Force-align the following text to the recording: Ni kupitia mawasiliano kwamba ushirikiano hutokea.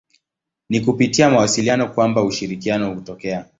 Ni 0.69 0.79
kupitia 0.81 1.29
mawasiliano 1.29 1.87
kwamba 1.89 2.23
ushirikiano 2.23 2.93
hutokea. 2.93 3.45